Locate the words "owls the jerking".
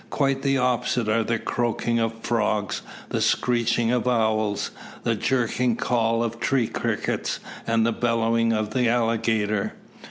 4.07-5.75